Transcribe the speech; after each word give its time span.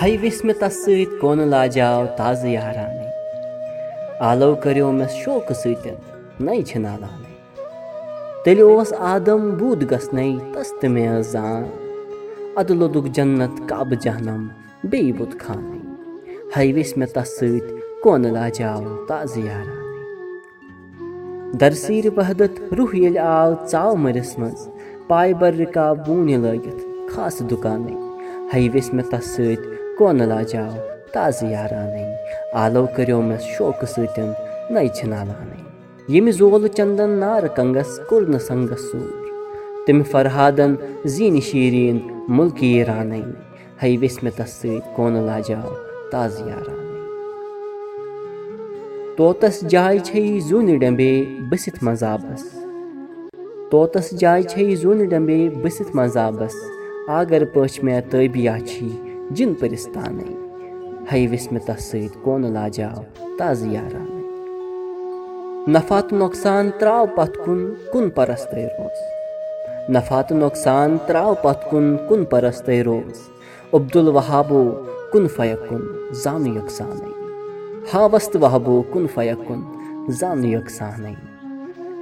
ہے 0.00 0.16
وِس 0.22 0.38
مےٚ 0.44 0.58
تَس 0.60 0.74
سۭتۍ 0.84 1.04
کونہٕ 1.20 1.46
لاجاو 1.52 2.04
تازٕ 2.18 2.48
یارانے 2.56 3.08
آلو 4.28 4.50
کٔرِو 4.62 4.90
مےٚ 4.98 5.12
شوقہٕ 5.20 5.58
سۭتۍ 5.62 5.94
نَے 6.44 6.56
چھِ 6.68 6.74
نالانے 6.84 7.32
تیٚلہِ 8.44 8.62
اوس 8.70 8.90
آدم 9.12 9.40
بوٗد 9.58 9.80
گژھنَے 9.90 10.28
تَس 10.52 10.68
تہِ 10.80 10.86
مےٚ 10.94 11.10
ٲس 11.18 11.26
زان 11.32 11.62
اَدٕ 12.60 12.74
لوٚدُکھ 12.78 13.08
جنت 13.16 13.54
کعبہٕ 13.68 14.00
جہنم 14.04 14.42
بیٚیہِ 14.90 15.16
بُت 15.18 15.32
خانٕے 15.42 15.80
ہے 16.54 16.64
وِس 16.76 16.90
مےٚ 16.98 17.12
تَس 17.14 17.28
سۭتۍ 17.38 17.74
کونہٕ 18.02 18.32
لاجاو 18.36 18.82
تازٕ 19.08 19.38
یارانے 19.48 19.82
درسیٖرِ 21.60 22.06
وحدت 22.16 22.54
روح 22.76 22.90
ییٚلہِ 22.96 23.20
آو 23.36 23.50
ژاو 23.70 23.92
مٔرِس 24.02 24.32
منٛز 24.38 24.60
پاے 25.08 25.30
بر 25.40 25.52
رِکاب 25.62 25.94
بوٗنہِ 26.06 26.36
لٲگِتھ 26.44 26.82
خاصہٕ 27.12 27.48
دُکانے 27.50 27.94
ہے 28.52 28.68
وِس 28.74 28.88
مےٚ 28.94 29.08
تَس 29.10 29.26
سۭتۍ 29.36 29.83
کونہٕ 29.98 30.26
لاجاو 30.26 30.72
تازٕ 31.12 31.46
یارانے 31.54 32.04
آلو 32.62 32.84
کٔرِو 32.94 33.20
مےٚ 33.28 33.42
شوقہٕ 33.52 33.90
سۭتۍ 33.94 34.26
نَے 34.72 34.88
چھِ 34.96 35.00
نالانے 35.12 35.60
ییٚمہِ 36.12 36.32
زولہٕ 36.38 36.74
چندن 36.76 37.10
نارٕ 37.22 37.48
کنگس 37.56 37.90
کوٚر 38.08 38.22
نہٕ 38.32 38.44
سنگس 38.48 38.82
سوٗر 38.90 39.12
تٔمۍ 39.86 40.04
فرہادن 40.12 40.74
زیٖنہِ 41.14 41.42
شیٖریٖن 41.48 41.98
مُلکی 42.36 42.72
رانے 42.88 43.20
ہے 43.82 43.96
تَس 44.36 44.50
سۭتۍ 44.60 44.94
کونہٕ 44.96 45.24
لاجاو 45.28 45.72
تازٕ 46.10 46.48
یارانے 46.48 46.82
طوطس 49.16 49.60
جاے 49.72 49.98
چھے 50.06 50.22
زوٗنہِ 50.48 50.78
ڈمبے 50.80 51.12
بٔسِتھ 51.50 51.82
مذابس 51.88 52.42
طوطس 53.70 54.10
جاے 54.20 54.42
چھے 54.50 54.74
زوٗنہِ 54.82 55.08
ڈمبے 55.10 55.40
بٔسِتھ 55.62 55.96
مذابس 55.96 56.54
آگر 57.18 57.44
پٲچھ 57.52 57.84
مےٚ 57.84 58.00
تٲبیا 58.10 58.56
چھی 58.66 58.88
جِن 59.30 59.54
پٔرِستانے۔ 59.54 60.34
ہے 61.12 61.26
وِس 61.30 61.52
مےٚ 61.52 61.66
تَس 61.66 61.84
سۭتۍ 61.84 62.22
کونہٕ 62.22 62.50
لاجاو 62.50 63.20
تازٕ 63.38 63.66
یارانے۔ 63.66 64.20
نفع 65.70 66.00
تہٕ 66.00 66.18
نۄقصان 66.18 66.70
تراو 66.78 67.06
پتھ 67.16 67.38
کُن 67.44 67.74
کُن 67.92 68.10
پرستَے 68.10 68.66
روز۔ 68.66 68.98
نفع 69.90 70.22
تہٕ 70.22 70.36
نۄقصان 70.36 70.96
تراو 71.06 71.34
پتھ 71.42 71.70
کُن 71.70 71.96
کُن 72.08 72.24
پرستَے 72.24 72.84
روز۔ 72.84 73.18
عبدُل 73.72 74.08
وہابو 74.08 74.72
کُن 75.12 75.28
فیق 75.28 75.68
کُن 75.68 75.80
زانُ 76.12 76.46
یۄقسانے 76.46 77.12
ہاوس 77.94 78.28
تہٕ 78.28 78.42
وہبو 78.42 78.82
کُن 78.92 79.06
فیق 79.14 79.48
کُن 79.48 79.60
زانُ 80.08 80.44
یۄقسانے 80.44 81.14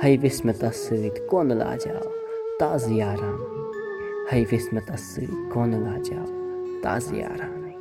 ہے 0.04 0.16
وِس 0.22 0.44
مےٚ 0.44 0.56
تَس 0.60 0.76
سۭتۍ 0.76 1.26
کونہٕ 1.30 1.56
لاجاو 1.56 2.10
تازٕ 2.58 2.90
یارانے۔ 2.90 3.62
ہے 4.32 4.44
وِس 4.52 4.72
مےٚ 4.72 4.86
تَس 4.86 5.00
سۭتۍ 5.00 5.50
کونہٕ 5.52 5.80
لاجاو 5.80 6.41
تازٕ 6.82 7.14
یاران 7.14 7.71